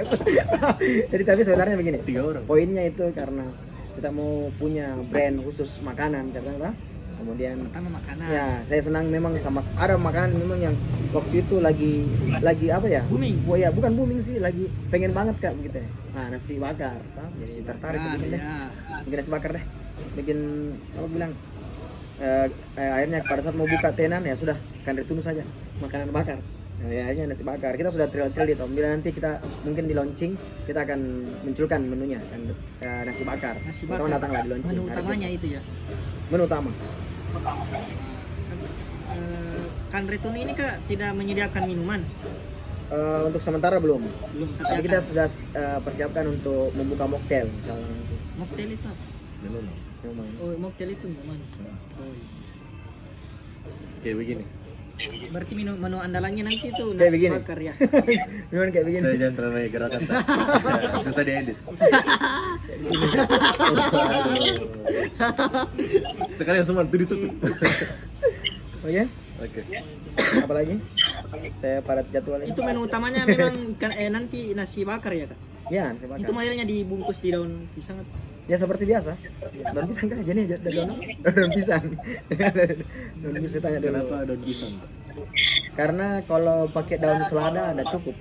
jadi 1.09 1.23
tapi 1.25 1.40
sebenarnya 1.40 1.73
begini 1.75 1.99
Tiga 2.02 2.23
orang. 2.26 2.43
poinnya 2.45 2.85
itu 2.85 3.05
karena 3.11 3.49
kita 3.93 4.09
mau 4.11 4.33
punya 4.52 4.93
brand 5.02 5.40
khusus 5.40 5.81
makanan 5.81 6.28
ternyata 6.31 6.76
kemudian 7.16 7.56
Pertama 7.62 7.88
makanan. 7.96 8.26
ya 8.26 8.46
saya 8.62 8.80
senang 8.80 9.06
memang 9.06 9.32
sama 9.37 9.61
ada 9.75 9.96
makanan 9.96 10.37
memang 10.37 10.58
yang 10.61 10.75
waktu 11.11 11.40
itu 11.40 11.58
lagi 11.58 12.04
lagi 12.38 12.66
apa 12.68 12.87
ya 12.87 13.02
Booming. 13.04 13.37
oh 13.44 13.56
ya 13.56 13.68
bukan 13.68 13.92
booming 13.92 14.18
sih 14.18 14.37
lagi 14.37 14.68
pengen 14.87 15.11
banget 15.11 15.37
kak 15.38 15.52
begitu 15.54 15.80
ya. 15.80 15.88
nah 16.12 16.26
nasi 16.28 16.56
bakar 16.56 16.96
jadi 17.37 17.61
tertarik 17.62 17.99
Ah, 17.99 18.12
bikin 18.14 18.28
deh 18.30 18.40
ya. 18.40 18.56
bikin 19.02 19.16
nasi 19.16 19.30
bakar 19.30 19.50
deh 19.52 19.64
bikin 20.14 20.38
apa 20.92 21.06
bilang 21.06 21.32
eh, 22.18 22.46
eh, 22.75 22.90
akhirnya 22.92 23.18
pada 23.23 23.40
saat 23.40 23.54
mau 23.54 23.64
buka 23.66 23.88
tenan 23.90 24.23
ya 24.23 24.32
sudah 24.32 24.56
kan 24.82 24.96
Tunu 24.99 25.20
saja 25.20 25.42
makanan 25.78 26.08
bakar 26.08 26.38
nah, 26.76 26.88
ya 26.88 27.04
akhirnya 27.04 27.28
nasi 27.28 27.42
bakar 27.42 27.73
kita 27.75 27.88
sudah 27.88 28.06
trail-trail 28.06 28.46
di 28.46 28.54
Tom 28.54 28.70
bila 28.70 28.88
nanti 28.88 29.08
kita 29.08 29.37
mungkin 29.62 29.85
di 29.85 29.92
launching 29.92 30.32
kita 30.64 30.85
akan 30.85 31.00
munculkan 31.42 31.80
menunya 31.82 32.20
kan 32.23 32.40
eh, 32.80 33.02
nasi 33.02 33.23
bakar 33.23 33.56
Nasi 33.58 33.85
bakar. 33.85 34.08
datanglah 34.11 34.40
di 34.42 34.50
launching 34.50 34.73
Menu 34.75 34.85
Hari 34.87 35.00
utamanya 35.00 35.28
itu 35.30 35.46
ya. 35.50 35.61
Menu 36.30 36.45
utama 36.47 36.71
Eh, 39.16 39.62
kan 39.88 40.04
Retuni 40.04 40.45
ini 40.45 40.52
kak 40.52 40.85
tidak 40.90 41.16
menyediakan 41.16 41.62
minuman. 41.64 42.00
Eh, 42.87 43.21
untuk 43.26 43.40
sementara 43.42 43.80
belum 43.83 43.99
Belum 44.35 44.49
tapi 44.61 44.78
tapi 44.78 44.80
kita 44.87 44.99
sudah 45.02 45.26
eh, 45.56 45.78
persiapkan 45.83 46.25
untuk 46.30 46.71
membuka 46.76 47.09
mocktail 47.11 47.50
misalnya 47.50 47.90
mocktail 48.37 48.71
itu 48.76 48.87
apa? 48.87 49.04
Minum. 49.42 49.64
Memang. 50.06 50.28
Oh, 50.38 50.54
mocktail 50.61 50.90
itu 50.95 51.06
minuman. 51.09 51.38
Oh, 51.40 52.12
iya. 52.14 52.26
Kayak 54.04 54.16
begini. 54.23 54.45
Berarti 55.26 55.52
menu 55.54 55.72
menu 55.75 55.96
andalannya 55.98 56.42
nanti 56.42 56.66
itu 56.66 56.84
Kayak 56.88 57.00
nasi 57.02 57.14
begini? 57.14 57.34
bakar 57.34 57.58
ya. 57.58 57.72
Minuman 58.50 58.68
kayak 58.70 58.84
begini 58.84 59.02
Saya 59.02 59.16
jangan 59.18 59.34
terlalu 59.34 59.52
banyak 59.54 59.70
gerakan. 59.70 60.00
Susah 61.04 61.22
diedit. 61.22 61.56
Sekalian 66.32 66.64
semua 66.64 66.82
tuh 66.84 66.98
ditutup. 66.98 67.30
oke 68.78 69.02
Oke. 69.36 69.60
apa 70.16 70.54
lagi 70.54 70.76
saya 71.58 71.82
padat 71.82 72.06
jadwal 72.08 72.40
ini 72.40 72.48
itu 72.48 72.60
menu 72.62 72.80
utamanya 72.82 73.26
memang 73.26 73.76
kan 73.76 73.90
eh 73.90 74.08
nanti 74.08 74.54
nasi 74.54 74.80
bakar 74.80 75.12
ya 75.12 75.26
kak. 75.26 75.38
ya 75.68 75.90
nasi 75.90 76.06
bakar 76.06 76.22
Itu 76.22 76.32
modelnya 76.32 76.64
dibungkus 76.64 77.18
di 77.18 77.28
daun 77.30 77.66
pisang. 77.75 77.98
Ya 78.46 78.56
seperti 78.56 78.84
biasa 78.84 79.12
daun 79.68 79.86
pisang 79.86 80.06
kan 80.06 80.18
jadi 80.22 80.40
daun 80.56 80.90
daun 81.20 81.50
pisang 81.50 81.84
daun 83.16 83.36
pisang 83.36 83.60
tanya 83.60 83.78
dulu 83.80 83.90
Kenapa 83.92 84.16
daun 84.22 84.42
pisang? 84.42 84.72
karena 85.72 86.06
kalau 86.24 86.58
pakai 86.68 86.96
daun 86.96 87.22
selada 87.24 87.62
ada 87.70 87.82
cukup 87.86 88.14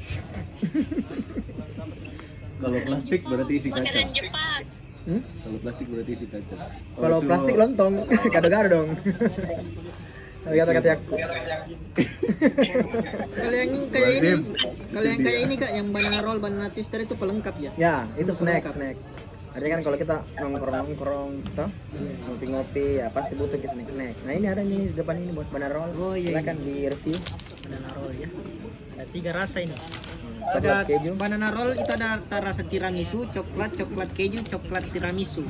Kalau 2.55 2.79
plastik 2.81 3.21
berarti 3.21 3.53
isi 3.53 3.69
Jepang. 3.69 4.63
Hmm? 5.05 5.21
Kalau 5.21 5.57
plastik 5.59 5.85
berarti 5.85 6.11
isi 6.13 6.25
kacang. 6.25 6.57
Oh, 6.57 6.69
kalau 6.97 7.17
itu- 7.19 7.27
plastik 7.27 7.55
lontong 7.55 7.93
gado-gado 8.33 8.67
dong 8.71 8.89
kata-kata 10.45 10.89
aku 10.95 11.13
Kalau 13.27 13.55
yang 13.55 13.71
kayak 13.89 14.09
ini, 14.15 14.29
kalau 14.87 15.07
yang 15.09 15.21
kayak 15.21 15.37
dia. 15.37 15.45
ini 15.45 15.55
kak, 15.57 15.71
yang 15.73 15.87
banana 15.89 16.21
roll, 16.21 16.37
banana 16.37 16.69
twister 16.69 17.01
itu 17.01 17.13
pelengkap 17.13 17.55
ya. 17.57 17.71
ya 17.75 17.95
itu 18.15 18.29
snack 18.29 18.65
snack 18.67 18.93
ada 19.55 19.65
kan 19.65 19.79
kalau 19.81 19.95
kita 19.95 20.15
nongkrong 20.35 20.75
nongkrong 20.83 21.31
toh 21.55 21.69
ngopi-ngopi 22.27 22.99
ya 22.99 23.07
pasti 23.07 23.33
butuh 23.33 23.55
ke 23.55 23.65
snack 23.65 23.87
snack 23.87 24.15
nah 24.21 24.33
ini 24.33 24.47
ada 24.47 24.59
nih 24.59 24.91
di 24.91 24.93
depan 24.93 25.15
ini 25.15 25.31
buat 25.31 25.47
banana 25.47 25.71
roll 25.71 25.91
Oh, 25.95 26.11
iya, 26.13 26.35
silakan 26.35 26.57
di 26.59 26.75
review 26.85 27.15
Banana 27.63 27.89
roll 27.95 28.11
ya. 28.13 28.29
Ada 28.95 29.05
tiga 29.09 29.31
rasa 29.33 29.57
ini. 29.59 29.73
coklat 30.45 30.53
Ada 30.53 30.85
keju 30.85 31.11
banana 31.15 31.47
roll 31.49 31.71
itu 31.73 31.89
ada 31.89 32.09
rasa 32.21 32.61
tiramisu, 32.61 33.25
coklat, 33.27 33.73
coklat 33.73 34.09
keju, 34.11 34.39
coklat 34.45 34.85
tiramisu. 34.87 35.41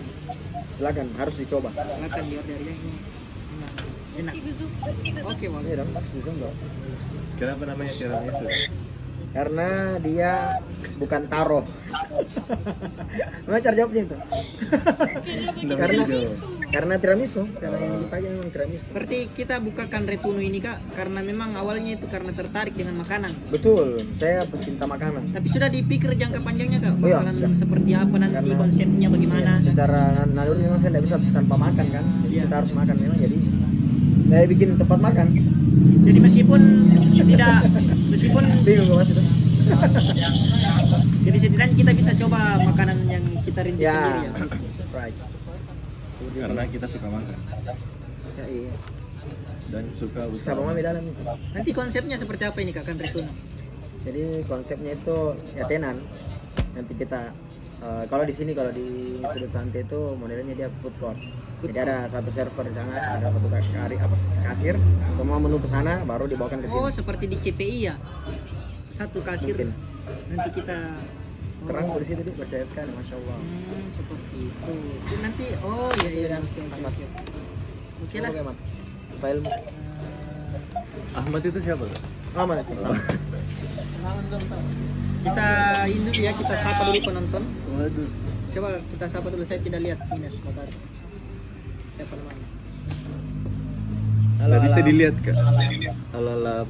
silakan 0.71 1.07
harus 1.15 1.35
dicoba 1.35 1.71
Silakan 1.71 2.23
order 2.29 2.59
ya 2.61 2.71
ini. 2.71 2.93
Enak. 4.15 4.35
Enak. 5.03 5.23
Oke, 5.27 5.45
boleh. 5.49 5.65
iya 5.65 5.75
dong 5.75 5.89
harus 5.91 6.11
di 6.11 6.21
zoom 6.21 6.35
dong 6.39 6.55
Kenapa 7.35 7.63
namanya 7.65 7.93
tiramisu? 7.95 8.45
Karena 9.35 9.99
dia 9.99 10.63
bukan 10.95 11.27
taro 11.27 11.67
Mau 13.45 13.61
cari 13.61 13.75
jawabnya 13.77 14.01
itu? 14.09 14.15
Karena 15.75 16.03
karena 16.65 16.93
tiramisu. 16.97 17.45
Karena 17.55 17.77
yang 17.77 18.01
dipakai 18.03 18.27
memang 18.27 18.49
tiramisu. 18.51 18.87
Berarti 18.91 19.17
kita 19.31 19.61
bukakan 19.61 20.01
retunu 20.09 20.41
ini 20.41 20.59
kak, 20.59 20.81
karena 20.97 21.21
memang 21.21 21.53
awalnya 21.55 21.95
itu 21.95 22.09
karena 22.09 22.33
tertarik 22.33 22.73
dengan 22.73 22.99
makanan. 22.99 23.31
betul. 23.53 24.01
Saya 24.17 24.43
pecinta 24.49 24.89
makanan. 24.89 25.29
Tapi 25.31 25.47
sudah 25.47 25.69
dipikir 25.69 26.09
jangka 26.17 26.41
panjangnya 26.41 26.79
kak, 26.83 26.93
Oh 26.99 27.07
iya, 27.07 27.21
sudah. 27.29 27.53
seperti 27.53 27.91
apa 27.95 28.15
nanti 28.17 28.33
Karena- 28.33 28.59
konsepnya 28.59 29.07
bagaimana? 29.07 29.51
Ya, 29.61 29.65
secara 29.71 30.01
naluri 30.25 30.61
memang 30.65 30.79
saya 30.81 30.89
tidak 30.97 31.03
bisa 31.05 31.15
tanpa 31.31 31.55
makan 31.55 31.85
kan? 31.93 32.05
Iya. 32.27 32.41
kita 32.49 32.55
harus 32.59 32.71
makan 32.75 32.95
memang 32.99 33.17
jadi 33.21 33.37
saya 34.25 34.45
bikin 34.49 34.69
tempat 34.75 34.99
makan 34.99 35.27
Jadi 36.05 36.19
meskipun 36.21 36.61
tidak, 37.25 37.55
meskipun 38.11 38.43
bingung 38.63 38.95
mas 38.95 39.09
itu. 39.11 39.23
Jadi 41.25 41.37
setidaknya 41.41 41.75
kita 41.75 41.91
bisa 41.97 42.11
coba 42.21 42.61
makanan 42.61 42.97
yang 43.09 43.23
kita 43.41 43.59
rintis 43.65 43.89
ya. 43.89 43.97
sendiri 43.97 44.19
ya. 44.21 44.31
that's 44.77 44.93
right. 44.93 45.15
Karena 46.35 46.63
kita 46.69 46.85
suka 46.85 47.07
makan. 47.09 47.37
Ya, 48.35 48.45
iya. 48.51 48.73
dan 49.73 49.83
suka 49.97 50.29
usaha. 50.29 50.53
sama 50.53 50.69
mami 50.69 50.85
dalam? 50.85 51.01
Itu 51.01 51.23
Nanti 51.25 51.71
konsepnya 51.73 52.15
seperti 52.21 52.45
apa 52.45 52.57
ini 52.61 52.71
kak? 52.75 52.85
Kan 52.85 53.01
Retuno? 53.01 53.33
jadi 54.05 54.45
konsepnya 54.45 54.93
itu 54.93 55.17
ya 55.57 55.65
tenan 55.65 55.97
nanti 56.77 56.93
kita 56.93 57.33
eh, 57.81 58.03
kalau 58.05 58.23
di 58.23 58.33
sini 58.33 58.53
kalau 58.53 58.69
di 58.69 59.19
sudut 59.33 59.49
santai 59.49 59.81
itu 59.81 60.13
modelnya 60.15 60.53
dia 60.53 60.69
food 60.79 60.93
court 61.01 61.17
jadi 61.65 61.79
ada 61.85 61.97
satu 62.05 62.29
server 62.29 62.63
di 62.69 62.73
sana 62.77 62.93
ada 63.17 63.27
satu 63.33 63.47
kari 63.49 63.95
apa 63.97 64.15
kasir 64.45 64.75
semua 65.17 65.37
menu 65.41 65.57
ke 65.57 65.69
sana 65.69 65.93
baru 66.05 66.25
dibawakan 66.29 66.61
ke 66.61 66.67
Oh 66.69 66.87
sini 66.87 66.97
seperti 67.01 67.25
di 67.25 67.37
CPI 67.41 67.77
ya? 67.89 67.95
Satu 68.93 69.19
kasir 69.25 69.55
Mungkin. 69.57 69.69
nanti 70.29 70.49
kita 70.61 70.77
oh, 70.95 71.65
kerang 71.67 71.85
di 71.97 72.05
situ 72.05 72.21
percaya 72.37 72.63
sekali 72.63 72.89
masya 72.93 73.15
allah 73.17 73.37
Hmm, 73.41 73.85
seperti 73.91 74.37
itu. 74.47 74.73
Itu 75.03 75.15
nanti 75.19 75.45
oh 75.65 75.89
iya 75.99 76.09
iya. 76.09 76.37
Silakan, 76.37 76.41
Oke 76.45 76.59
oke 76.61 76.75
Ahmad. 76.77 76.93
oke. 76.93 77.05
Oke 78.05 78.17
lah. 78.21 78.31
File 79.19 79.41
Ahmad 81.15 81.41
itu 81.43 81.59
siapa? 81.63 81.85
aman 82.35 82.59
itu 82.59 82.73
Kita 85.25 85.47
ini 85.87 85.99
dulu 86.05 86.19
ya 86.21 86.31
kita 86.35 86.55
sapa 86.59 86.81
dulu 86.91 86.99
penonton. 87.01 87.43
Waduh. 87.73 88.09
Coba 88.53 88.69
kita 88.91 89.05
sapa 89.09 89.27
dulu 89.31 89.43
saya 89.47 89.59
tidak 89.63 89.81
lihat 89.81 89.99
Ines 90.13 90.37
Bakar. 90.43 90.67
Siapa 91.95 92.13
namanya? 92.19 92.47
Nggak 94.45 94.61
bisa 94.67 94.79
dilihat 94.83 95.15
kak. 95.23 95.35
Halo 96.11 96.31
Alam. 96.35 96.67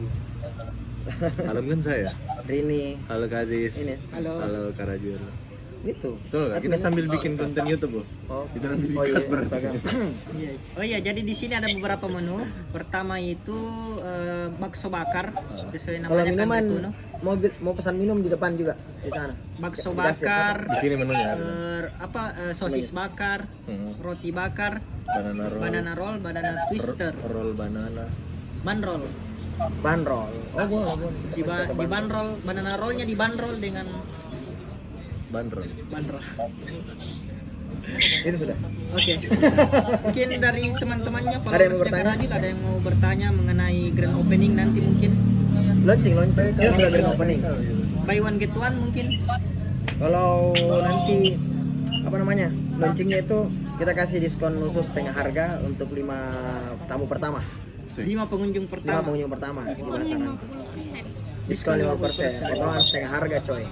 Alam 1.49 1.63
kan 1.69 1.79
saya. 1.81 2.11
Rini 2.45 2.97
Halo 3.09 3.25
Kak 3.25 3.49
Aziz. 3.49 3.73
Ini. 3.81 3.97
Halo. 4.13 4.37
Halo 4.37 4.61
Kak 4.77 4.85
Rajul. 4.85 5.17
Itu 5.87 6.11
Betul 6.19 6.43
nggak? 6.47 6.59
Kita 6.61 6.77
sambil 6.77 7.05
bikin 7.07 7.33
konten 7.35 7.63
YouTube 7.63 7.93
loh. 7.95 8.05
oh 8.27 8.43
Itu 8.51 8.65
nanti 8.65 8.85
oh 8.89 9.03
iya. 9.03 9.15
Instagram 9.15 9.73
Iya. 10.35 10.51
Oh 10.73 10.83
iya, 10.83 10.97
jadi 10.99 11.21
di 11.21 11.31
sini 11.31 11.53
ada 11.53 11.67
beberapa 11.67 12.05
menu. 12.07 12.41
Pertama 12.69 13.15
itu 13.17 13.57
eh, 13.99 14.47
bakso 14.51 14.89
bakar 14.89 15.31
sesuai 15.69 16.01
namanya 16.01 16.09
kalau 16.09 16.21
kan 16.21 16.31
minuman 16.31 16.63
Retuno. 16.65 16.89
mau 17.17 17.33
mau 17.61 17.73
pesan 17.73 17.95
minum 17.95 18.17
di 18.17 18.27
depan 18.27 18.53
juga 18.53 18.73
di 18.99 19.07
sana 19.07 19.33
Bakso 19.55 19.93
kasir, 19.93 20.27
bakar, 20.27 20.55
Di 20.67 20.77
sini 20.77 20.93
menunya 20.95 21.27
ada. 21.31 21.41
eh, 21.41 21.83
apa 21.95 22.21
eh, 22.41 22.53
sosis 22.53 22.91
bakar, 22.91 23.47
Hmm. 23.63 23.95
roti 23.97 24.29
bakar, 24.29 24.83
Banana 25.05 25.47
roll. 25.47 25.61
banana 25.61 25.91
roll, 25.93 26.15
banana 26.19 26.51
twister, 26.67 27.13
Roll 27.23 27.53
banana. 27.53 28.03
ban 28.61 28.79
roll. 28.79 29.05
bandrol 29.55 30.27
oh 30.51 30.99
Di, 31.31 31.39
ba- 31.39 31.71
di 31.71 31.87
ban 31.87 32.05
roll, 32.05 32.35
banana 32.43 32.75
rollnya 32.75 33.07
di 33.07 33.15
ban 33.15 33.31
roll 33.33 33.55
dengan 33.55 33.87
Ban 35.35 35.51
roll. 35.51 35.67
ban 35.91 36.03
roll. 36.07 36.23
itu 38.23 38.37
sudah. 38.39 38.57
Oke. 38.95 39.13
mungkin 40.07 40.27
dari 40.39 40.63
teman-temannya 40.79 41.37
Ada 41.43 41.59
yang 41.59 41.73
mau 41.75 41.81
bertanya? 41.83 42.05
Radil, 42.15 42.31
ada 42.31 42.47
yang 42.47 42.59
mau 42.63 42.77
bertanya 42.79 43.27
mengenai 43.35 43.81
grand 43.91 44.15
opening 44.15 44.53
nanti 44.55 44.79
mungkin? 44.79 45.11
Launching 45.83 46.13
launching. 46.15 46.55
Kita 46.55 46.71
sudah 46.71 46.89
grand 46.89 47.09
opening. 47.11 47.39
buy 48.07 48.19
one 48.23 48.37
get 48.39 48.55
one 48.55 48.75
mungkin? 48.79 49.05
Kalau 49.99 50.55
nanti 50.55 51.35
apa 52.07 52.15
namanya 52.15 52.47
launchingnya 52.79 53.19
itu 53.27 53.51
kita 53.75 53.91
kasih 53.91 54.23
diskon 54.23 54.55
khusus 54.63 54.87
setengah 54.87 55.11
harga 55.11 55.59
untuk 55.67 55.91
lima 55.91 56.31
tamu 56.87 57.11
pertama. 57.11 57.43
Lima 57.99 58.23
pengunjung 58.31 58.71
lima 58.71 58.73
pertama? 58.75 59.03
pengunjung 59.03 59.31
pertama 59.31 59.61
Diskon 59.71 59.87
gimana 59.87 60.03
saran 60.03 60.35
50%. 60.35 61.47
diskon 61.47 61.75
50% 61.79 62.49
potongan 62.49 62.81
setengah 62.81 63.09
harga 63.13 63.37
coy 63.45 63.63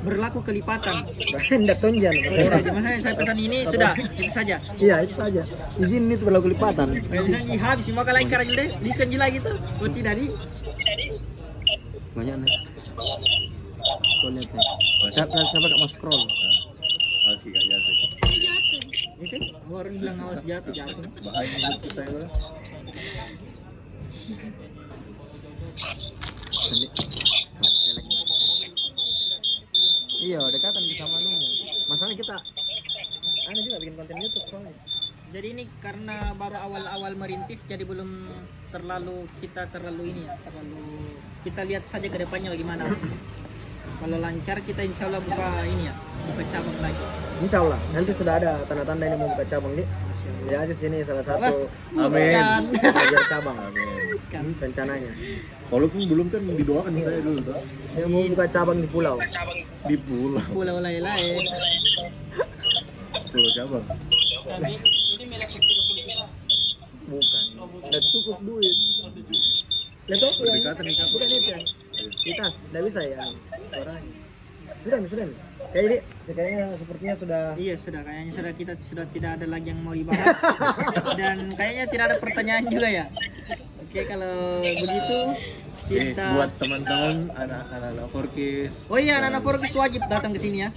berlaku 0.00 0.40
kelipatan. 0.44 1.04
Tonjan 1.80 2.14
orang. 2.16 2.60
Jadi 2.60 2.70
misalnya 2.72 3.00
saya 3.00 3.14
pesan 3.16 3.38
ini 3.38 3.58
sudah 3.68 3.92
itu 3.96 4.32
saja. 4.32 4.56
Iya 4.80 4.96
itu 5.04 5.14
saja. 5.16 5.42
Izin 5.80 6.12
itu 6.12 6.24
berlaku 6.24 6.52
lipatan 6.52 6.96
Kayak 7.08 7.22
misalnya 7.24 7.46
"Ih, 7.52 7.60
habis 7.60 7.84
semua 7.88 8.04
kalian 8.04 8.28
karena 8.28 8.52
deh. 8.52 8.68
Diskon 8.80 9.08
gila 9.12 9.26
gitu. 9.32 9.50
Oh 9.80 9.88
tidak 9.88 10.14
di? 10.16 10.26
Banyak 12.16 12.36
nih. 12.44 12.52
Kau 14.20 14.28
lihat 14.32 14.50
nih. 14.52 14.66
Siapa 15.16 15.32
siapa 15.32 15.66
gak 15.68 15.80
mau 15.80 15.88
scroll? 15.88 16.24
Awas 17.30 17.42
Kak 17.46 17.64
jatuh. 17.64 17.94
Ini 18.26 18.36
jatuh. 18.42 18.82
itu 19.20 19.36
orang 19.68 19.94
bilang 20.00 20.16
awas 20.24 20.40
jatuh 20.42 20.72
jatuh. 20.72 21.04
Bahaya 21.24 21.76
susah 21.80 22.04
ya. 22.08 22.24
Bang. 25.80 27.39
Iya 30.20 30.40
dekatan 30.52 30.84
bisa 30.84 31.04
manumu 31.08 31.48
masalahnya 31.88 32.18
kita 32.20 32.36
ada 33.50 33.60
juga 33.64 33.76
bikin 33.82 33.94
konten 33.96 34.16
YouTube 34.20 34.46
soalnya 34.52 34.74
Jadi 35.30 35.46
ini 35.54 35.62
karena 35.78 36.34
baru 36.34 36.58
awal-awal 36.58 37.14
merintis 37.14 37.62
jadi 37.62 37.86
belum 37.86 38.26
terlalu 38.74 39.30
kita 39.38 39.70
terlalu 39.70 40.10
ini 40.10 40.26
ya, 40.26 40.34
terlalu 40.42 40.82
kita 41.46 41.60
lihat 41.70 41.86
saja 41.86 42.10
ke 42.10 42.18
depannya 42.18 42.50
bagaimana. 42.50 42.90
Kalau 44.02 44.18
lancar 44.18 44.58
kita 44.66 44.82
insya 44.82 45.06
Allah 45.06 45.22
buka 45.22 45.62
ini 45.70 45.86
ya, 45.86 45.94
buka 46.34 46.42
cabang 46.50 46.78
lagi. 46.82 47.04
Insya 47.46 47.62
Allah 47.62 47.78
nanti 47.94 48.10
sudah 48.10 48.42
ada 48.42 48.58
tanda-tanda 48.66 49.06
ini 49.06 49.16
mau 49.22 49.30
buka 49.30 49.46
cabang 49.46 49.72
nih. 49.78 49.86
Ya 50.50 50.66
sini 50.66 50.98
salah 51.06 51.22
satu 51.22 51.70
Amin. 51.94 52.74
Cabang 53.30 53.58
Bukan. 54.30 54.62
rencananya. 54.62 55.12
Walaupun 55.74 56.00
belum 56.06 56.26
kan 56.30 56.42
didoakan 56.46 56.92
saya 57.02 57.18
dulu 57.18 57.42
tuh 57.42 57.58
Yang 57.98 58.08
mau 58.14 58.22
buka 58.30 58.46
cabang 58.46 58.78
di 58.78 58.86
pulau. 58.86 59.16
di 59.86 59.96
pulau 59.98 60.42
Pulau 60.54 60.76
lain-lain. 60.78 61.42
pulau 63.30 63.50
cabang. 63.58 63.84
Bukan. 67.10 67.44
Udah 67.82 68.02
cukup 68.14 68.36
duit. 68.46 68.76
Lihat 70.06 70.18
tuh 70.18 70.30
yang 70.30 70.58
Berdekatan 70.58 70.84
nih, 70.86 70.94
bukan 71.10 71.28
itu 71.28 71.50
ya. 71.50 71.58
Di 72.00 72.32
tas, 72.34 72.54
bisa 72.66 73.00
ya 73.02 73.18
suaranya. 73.66 74.14
Sudah, 74.80 74.98
sudah. 75.04 75.26
Kayak 75.70 75.84
ini, 75.86 75.96
kayaknya 76.26 76.64
sepertinya 76.74 77.14
sudah 77.14 77.42
Iya 77.54 77.74
sudah 77.78 78.00
kayaknya 78.02 78.32
sudah 78.34 78.52
kita 78.58 78.72
sudah 78.80 79.06
tidak 79.14 79.30
ada 79.38 79.46
lagi 79.46 79.70
yang 79.70 79.78
mau 79.86 79.94
dibahas 79.94 80.34
dan 81.20 81.52
kayaknya 81.54 81.84
tidak 81.86 82.04
ada 82.10 82.16
pertanyaan 82.18 82.64
juga 82.66 82.88
ya. 82.90 83.04
Oke 83.90 84.06
kalau 84.06 84.62
begitu 84.62 85.18
Eh, 85.90 86.14
kita. 86.14 86.38
buat 86.38 86.50
teman-teman 86.54 87.26
anak-anak 87.34 88.06
Forkis. 88.14 88.86
Oh 88.86 88.94
iya 88.94 89.18
anak-anak 89.18 89.42
Forkis 89.42 89.74
wajib 89.74 90.06
datang 90.06 90.30
ke 90.30 90.38
sini 90.38 90.62
ya. 90.62 90.70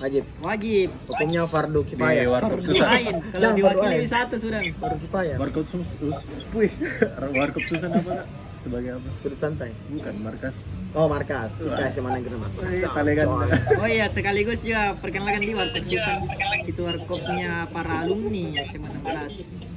wajib. 0.00 0.24
Wajib. 0.40 0.88
Hukumnya 1.04 1.44
fardu 1.44 1.80
kifayah. 1.84 2.24
warkop 2.26 2.56
Fardu 2.56 2.72
susah. 2.72 2.88
Kalau 3.30 3.52
diwakili 3.52 4.08
satu 4.08 4.40
sudah. 4.40 4.64
Fardu 4.74 4.96
kifayah. 4.98 5.36
Warkop 5.36 5.64
sus, 5.64 5.92
sus, 5.92 6.18
puih. 6.48 6.72
warkop 7.36 7.64
susah 7.68 7.92
apa? 7.92 8.24
Sebagai 8.56 8.96
apa? 8.96 9.08
Sudut 9.20 9.36
santai. 9.36 9.76
Bukan 9.92 10.14
markas. 10.24 10.72
Oh, 10.96 11.04
markas. 11.04 11.60
Dikasih 11.60 12.00
mana 12.00 12.16
negeri 12.16 12.36
Mas. 12.40 12.52
Eh, 12.56 12.88
talegan. 12.88 13.28
Oh 13.80 13.88
iya 13.88 14.08
sekaligus 14.08 14.64
juga 14.64 14.96
perkenalkan 14.96 15.44
di 15.44 15.52
warkop 15.52 15.84
Susan 15.84 16.24
itu 16.64 16.80
warkopnya 16.80 17.68
para 17.68 18.08
alumni 18.08 18.56
SMA 18.64 18.88
16. 19.04 19.73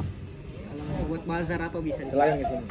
Buat 1.06 1.24
bazar 1.24 1.60
apa 1.62 1.78
bisa. 1.78 2.02
di- 2.02 2.10
Selain 2.10 2.34
ke 2.36 2.46
sini. 2.46 2.66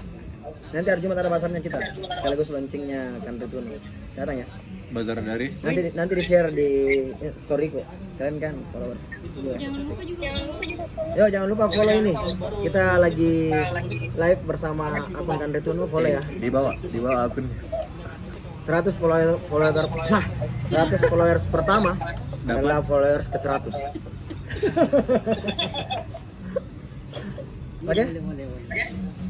Nanti 0.66 0.88
hari 0.88 1.00
Jumat 1.00 1.16
ada 1.16 1.30
basarnya 1.30 1.61
kita. 1.61 1.78
Sekaligus 2.12 2.49
launchingnya 2.50 3.23
kan 3.23 3.35
Rituno. 3.37 3.78
Datang 4.14 4.37
ya. 4.42 4.47
Bazar 4.87 5.18
dari 5.18 5.50
Nanti 5.61 5.80
nanti 5.92 6.12
di 6.14 6.23
share 6.23 6.49
di 6.50 6.68
storyku. 7.35 7.83
Kalian 8.16 8.37
kan 8.38 8.54
followers. 8.71 9.04
Jangan 9.59 9.75
lupa 9.76 10.02
juga 10.02 10.28
Yo 11.12 11.25
jangan 11.26 11.49
lupa 11.50 11.64
follow 11.68 11.90
ini. 11.92 12.14
Kita 12.62 12.85
lagi 12.97 13.50
live 14.14 14.40
bersama 14.45 14.85
akun 14.95 15.37
kan 15.37 15.50
Rituno 15.50 15.87
follow 15.87 16.06
ya. 16.09 16.23
di 16.23 16.49
bawah, 16.49 16.75
di 16.78 16.99
bawah 16.99 17.26
akun 17.26 17.47
100 18.62 18.99
follower 18.99 19.38
follower 19.47 19.87
wah, 20.11 20.25
100 20.66 20.99
followers 21.06 21.47
pertama 21.47 21.95
adalah 22.45 22.83
followers 22.83 23.30
ke 23.30 23.38
100. 23.38 23.71
Oke, 27.87 28.02
boleh. 28.19 28.47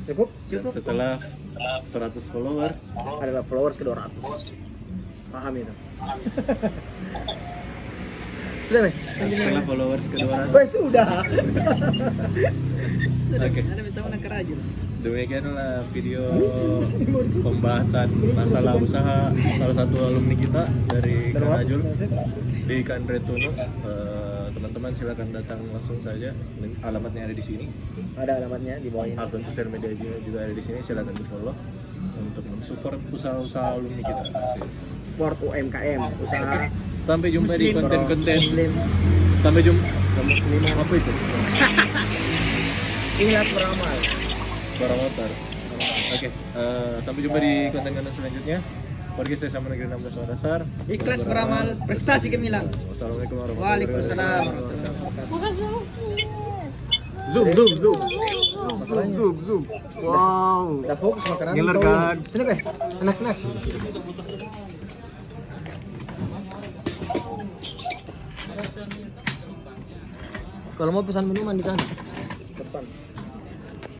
cukup 0.02 0.28
Dan 0.48 0.62
setelah 0.64 1.12
100 1.84 2.32
follower 2.32 2.70
adalah 3.20 3.42
followers 3.42 3.76
ke 3.76 3.84
200. 3.84 4.16
Paham 5.28 5.52
itu. 5.54 5.74
Sudah, 8.66 8.82
Meh? 8.82 8.94
setelah 9.30 9.62
followers 9.62 10.04
ke 10.04 10.16
200 10.18 10.50
Weh, 10.50 10.66
sudah. 10.66 11.06
Sudah, 13.22 13.46
Oke. 13.46 13.60
ada 13.62 13.78
minta 13.80 14.00
mana 14.02 14.18
kerajul. 14.18 14.58
demikianlah 14.96 15.86
video 15.94 16.18
pembahasan 17.46 18.10
masalah 18.34 18.74
usaha 18.74 19.30
salah 19.54 19.76
satu 19.76 20.02
alumni 20.02 20.34
kita 20.34 20.66
dari 20.90 21.30
Kanajul 21.30 21.78
di 22.66 22.76
Kanretuno 22.82 23.54
Eh, 23.86 24.35
teman-teman 24.76 24.92
silakan 24.92 25.28
datang 25.32 25.60
langsung 25.72 25.96
saja 26.04 26.36
alamatnya 26.84 27.24
ada 27.24 27.32
di 27.32 27.40
sini 27.40 27.64
Ada 28.12 28.44
alamatnya 28.44 28.76
di 28.76 28.92
bawah 28.92 29.08
ini. 29.08 29.16
akun 29.16 29.40
sosial 29.40 29.72
media 29.72 29.88
juga, 29.96 30.20
juga 30.20 30.38
ada 30.44 30.52
di 30.52 30.60
sini 30.60 30.84
silakan 30.84 31.16
di 31.16 31.24
follow 31.24 31.56
untuk 32.14 32.44
mensupport 32.44 33.00
usaha-usaha 33.08 33.68
alumni 33.72 34.04
kita 34.04 34.22
Asik. 34.36 34.68
Sport 35.00 35.38
UMKM, 35.40 36.00
usaha 36.20 36.68
sampai 37.00 37.28
jumpa 37.32 37.56
di 37.56 37.64
Muslim. 37.64 37.74
konten-konten 37.80 38.36
Muslim, 38.36 38.70
sampai 39.40 39.60
jumpa 39.64 39.88
musliman. 40.20 40.72
apa 40.76 40.92
itu 40.92 41.12
Ikhlas 43.24 43.48
beramal. 43.48 43.96
suara 44.76 44.94
motor 45.00 45.30
oke 46.12 46.28
eh, 46.28 46.94
sampai 47.00 47.20
jumpa 47.24 47.38
di 47.40 47.52
konten-konten 47.72 48.12
selanjutnya 48.12 48.58
Pergi 49.16 49.34
saya 49.34 49.50
sama 49.50 49.72
negeri 49.72 49.88
16 49.88 50.12
Makassar 50.14 50.60
Ikhlas 50.86 51.24
beramal, 51.24 51.66
prestasi 51.82 52.28
gemilang. 52.28 52.68
Wassalamualaikum 52.86 53.36
warahmatullahi 53.38 53.88
Waalaikumsalam. 53.88 54.44
wabarakatuh 54.44 55.26
Buka 55.26 55.48
zoom. 55.50 55.82
zoom 57.26 57.46
zoom 57.50 57.70
zoom 57.80 57.98
zoom 59.16 59.34
zoom 59.42 59.62
wow 59.98 60.68
Udah 60.78 60.96
fokus 60.96 61.24
makanan. 61.26 61.52
Ngiler 61.56 61.76
kan? 61.80 62.14
ini. 62.14 62.28
Sini, 62.28 62.42
Weh. 62.44 62.58
Anak 63.02 63.14
snacks. 63.16 63.42
Kalau 70.76 70.90
mau 70.92 71.00
pesan 71.00 71.24
minuman 71.24 71.56
di 71.56 71.64
sana. 71.64 71.80